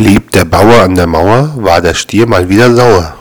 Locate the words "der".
0.34-0.46, 0.94-1.06, 1.82-1.92